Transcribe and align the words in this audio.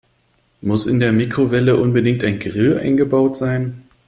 Muss 0.61 0.87
in 0.87 0.99
der 0.99 1.11
Mikrowelle 1.11 1.77
unbedingt 1.77 2.23
ein 2.23 2.39
Grill 2.39 2.79
eingebaut 2.79 3.37
sein? 3.37 3.83